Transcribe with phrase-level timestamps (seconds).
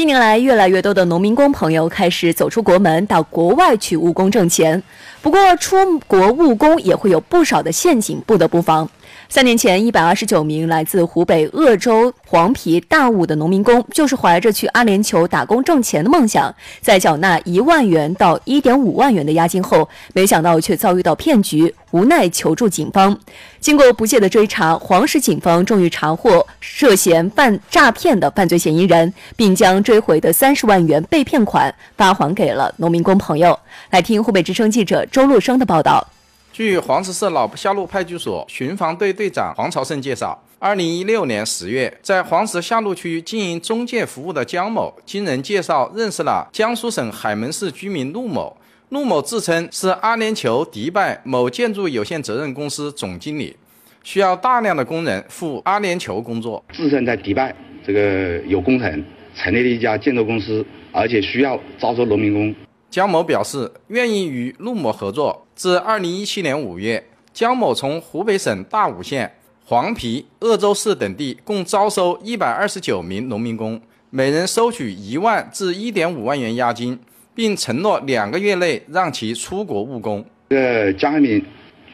[0.00, 4.82] 近年来，越来越多的农民工朋友开始走出国门，到国外去务工挣钱。
[5.20, 5.76] 不过，出
[6.06, 8.88] 国务工也会有不少的陷阱，不得不防。
[9.32, 23.16] 三年前，一百二十九名来自湖北鄂州黄陂大悟的农民工，就是怀着去阿联酋打工挣钱的梦想，在缴纳一万元到一点五万元的押金后，没想到却遭遇到骗局，无奈求助警方。
[23.60, 33.56] 经过不懈的追查，黄石警方终于查获涉嫌犯诈骗的犯罪嫌疑人，并将追回的三十万元被骗款发还给了农民工朋友。
[33.90, 36.04] 来听湖北之声记者周路生的报道。
[36.52, 48.56] 据黄石市老下路派出所巡防队队长黄朝胜介绍，二零一六年十月，在黄石下路区经营中介服务的江某，经人介绍认识了江苏省海门市居民陆某。
[48.88, 53.56] 陆某自称是阿联酋迪拜某建筑有限责任公司总经理，
[54.02, 56.62] 需要大量的工人赴阿联酋工作。
[56.72, 57.54] 自称在迪拜
[57.86, 59.04] 这个有工程，
[59.36, 62.52] 成立了一家建筑公司，而且需要招收农民工。
[62.90, 65.46] 江某表示愿意与陆某合作。
[65.54, 69.32] 自二零一七年五月，江某从湖北省大悟县、
[69.64, 76.98] 黄陂、鄂州市等地共招收一百二十九名农民工，每人收取一万至一点五万元押金，
[77.32, 80.24] 并承诺两个月内让其出国务工。
[80.48, 81.40] 这江海明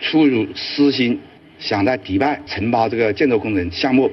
[0.00, 1.20] 出于私心，
[1.58, 4.10] 想在迪拜承包这个建筑工程项目，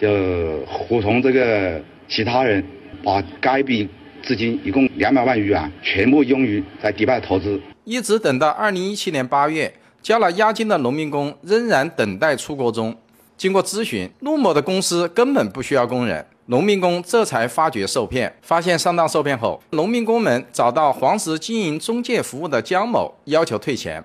[0.00, 2.64] 就伙同这个其他人，
[3.04, 3.86] 把该笔。
[4.22, 7.60] 资金一共两百万余元，全部用于在迪拜投资。
[7.84, 12.96] 一直等到二零一七年八月，交了押金的农民工仍然等待出国中。
[13.36, 18.32] 经过咨询，陆某的公司根本不需要工人，农民工这才发觉受骗。
[18.40, 24.02] 发现上当受骗后，农民工们找到黄石经营中介服务的江某，要求退钱。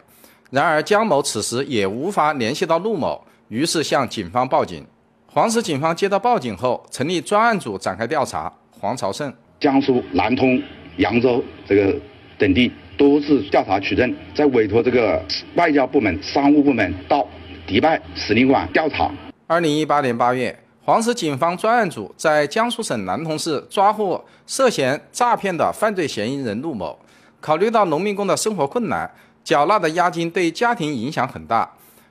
[0.49, 4.83] 然而江某此时也无法联系到陆某，于是向警方报警。
[5.27, 8.51] 黄石警方接到报警后，成立专案组展开调查。
[8.79, 9.31] 黄朝胜。
[9.59, 10.61] 江苏南通、
[10.97, 11.95] 扬州这个
[12.37, 15.23] 等地多次调查取证，再委托这个
[15.55, 17.27] 外交部门、商务部门到
[17.65, 19.09] 迪拜使领馆调查。
[19.47, 26.97] 二零一八年八月，黄石警方专案组在江苏省南通市抓获涉嫌诈骗的犯罪嫌疑人陆某。
[27.39, 29.09] 考虑到农民工的生活困难，
[29.43, 31.67] 缴纳的押金对家庭影响很大，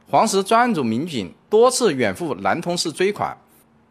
[0.08, 3.36] 黄石专案组民警多次远赴南通市追款。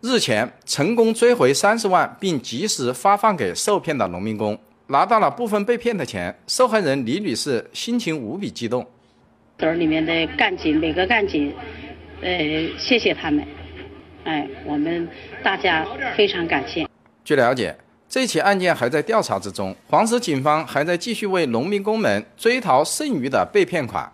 [0.01, 4.57] 日前成功追回三十万，并及时发放给受骗的农民工，
[4.87, 6.37] 拿到了部分被骗的钱。
[6.45, 8.85] 受害人李女士心情无比激动。
[9.57, 11.51] 队里面的干警，每个干警，
[12.21, 12.37] 呃，
[12.77, 13.43] 谢谢他们，
[14.25, 15.07] 哎，我们
[15.41, 15.85] 大家
[16.15, 16.87] 非常感谢。
[17.23, 17.75] 据了解，
[18.07, 24.11] 这起案件还在调查之中，黄石警方还在继续为农民工们追讨剩余的被骗款。